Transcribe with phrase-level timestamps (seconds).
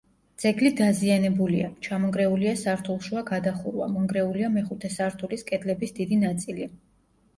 [0.43, 6.71] ძეგლი დაზიანებულია: ჩამონგრეულია სართულშუა გადახურვა, მონგრეულია მეხუთე სართულის კედლების დიდი ნაწილი.